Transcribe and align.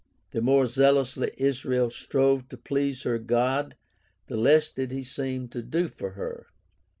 The 0.31 0.41
more 0.41 0.65
zealously 0.65 1.29
Israel 1.37 1.91
strove 1.91 2.49
to 2.49 2.57
please 2.57 3.03
her 3.03 3.19
God 3.19 3.75
the 4.25 4.35
less 4.35 4.67
did 4.67 4.91
he 4.91 5.03
seem 5.03 5.47
to 5.49 5.61
do 5.61 5.87
for 5.87 6.13
her. 6.13 6.47